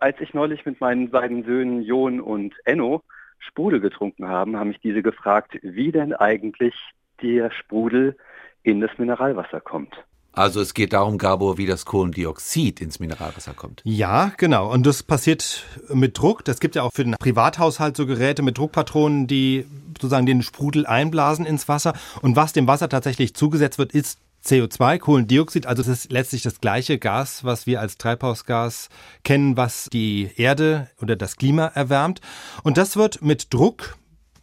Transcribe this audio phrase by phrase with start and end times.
[0.00, 3.02] Als ich neulich mit meinen beiden Söhnen Jon und Enno
[3.38, 6.74] Sprudel getrunken haben, haben mich diese gefragt, wie denn eigentlich
[7.22, 8.16] der Sprudel
[8.62, 9.94] in das Mineralwasser kommt.
[10.32, 13.80] Also es geht darum, Gabor, wie das Kohlendioxid ins Mineralwasser kommt.
[13.84, 14.70] Ja, genau.
[14.70, 16.44] Und das passiert mit Druck.
[16.44, 20.84] Das gibt ja auch für den Privathaushalt so Geräte mit Druckpatronen, die sozusagen den Sprudel
[20.84, 21.94] einblasen ins Wasser.
[22.20, 26.60] Und was dem Wasser tatsächlich zugesetzt wird, ist CO2, Kohlendioxid, also das ist letztlich das
[26.60, 28.88] gleiche Gas, was wir als Treibhausgas
[29.24, 32.20] kennen, was die Erde oder das Klima erwärmt.
[32.62, 33.96] Und das wird mit Druck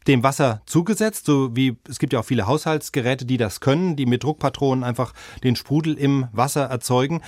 [0.07, 4.05] dem Wasser zugesetzt, so wie es gibt ja auch viele Haushaltsgeräte, die das können, die
[4.05, 7.21] mit Druckpatronen einfach den Sprudel im Wasser erzeugen.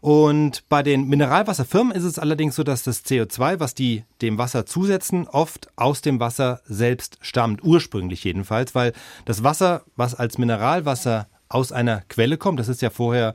[0.00, 4.66] Und bei den Mineralwasserfirmen ist es allerdings so, dass das CO2, was die dem Wasser
[4.66, 8.92] zusetzen, oft aus dem Wasser selbst stammt, ursprünglich jedenfalls, weil
[9.24, 12.60] das Wasser, was als Mineralwasser aus einer Quelle kommt.
[12.60, 13.34] Das ist ja vorher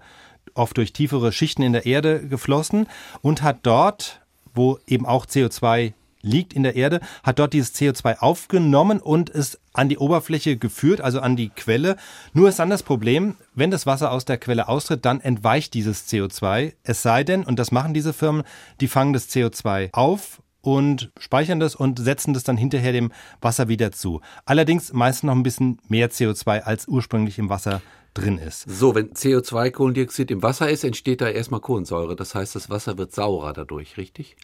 [0.53, 2.87] oft durch tiefere Schichten in der Erde geflossen
[3.21, 4.21] und hat dort,
[4.53, 9.59] wo eben auch CO2 liegt in der Erde, hat dort dieses CO2 aufgenommen und es
[9.73, 11.97] an die Oberfläche geführt, also an die Quelle.
[12.33, 16.07] Nur ist dann das Problem, wenn das Wasser aus der Quelle austritt, dann entweicht dieses
[16.07, 16.73] CO2.
[16.83, 18.43] Es sei denn, und das machen diese Firmen,
[18.79, 23.11] die fangen das CO2 auf und speichern das und setzen das dann hinterher dem
[23.41, 24.21] Wasser wieder zu.
[24.45, 27.81] Allerdings meist noch ein bisschen mehr CO2 als ursprünglich im Wasser
[28.13, 28.63] drin ist.
[28.67, 32.15] So, wenn CO2 Kohlendioxid im Wasser ist, entsteht da erstmal Kohlensäure.
[32.15, 34.37] Das heißt, das Wasser wird saurer dadurch, richtig?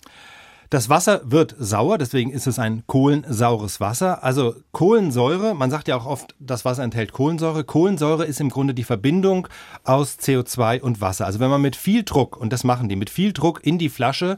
[0.70, 4.24] Das Wasser wird sauer, deswegen ist es ein kohlensaures Wasser.
[4.24, 7.64] Also Kohlensäure, man sagt ja auch oft, das Wasser enthält Kohlensäure.
[7.64, 9.48] Kohlensäure ist im Grunde die Verbindung
[9.84, 11.26] aus CO2 und Wasser.
[11.26, 13.90] Also wenn man mit viel Druck, und das machen die, mit viel Druck in die
[13.90, 14.38] Flasche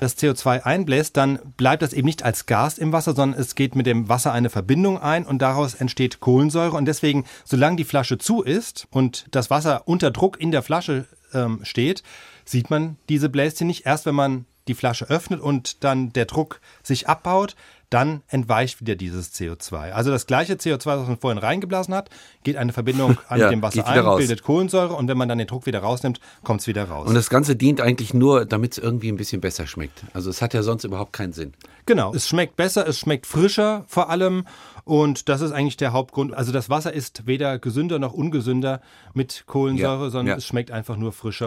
[0.00, 3.76] das CO2 einbläst, dann bleibt das eben nicht als Gas im Wasser, sondern es geht
[3.76, 6.76] mit dem Wasser eine Verbindung ein und daraus entsteht Kohlensäure.
[6.76, 11.06] Und deswegen, solange die Flasche zu ist und das Wasser unter Druck in der Flasche
[11.32, 12.02] ähm, steht,
[12.44, 13.86] sieht man diese Bläschen nicht.
[13.86, 17.56] Erst wenn man die Flasche öffnet und dann der Druck sich abbaut,
[17.90, 19.90] dann entweicht wieder dieses CO2.
[19.90, 22.08] Also das gleiche CO2, was man vorhin reingeblasen hat,
[22.44, 24.18] geht eine Verbindung an ja, dem Wasser ein, raus.
[24.18, 27.08] bildet Kohlensäure und wenn man dann den Druck wieder rausnimmt, kommt es wieder raus.
[27.08, 30.04] Und das Ganze dient eigentlich nur, damit es irgendwie ein bisschen besser schmeckt.
[30.14, 31.52] Also es hat ja sonst überhaupt keinen Sinn.
[31.84, 34.46] Genau, es schmeckt besser, es schmeckt frischer vor allem
[34.84, 36.32] und das ist eigentlich der Hauptgrund.
[36.32, 38.80] Also das Wasser ist weder gesünder noch ungesünder
[39.14, 40.36] mit Kohlensäure, ja, sondern ja.
[40.36, 41.38] es schmeckt einfach nur frischer.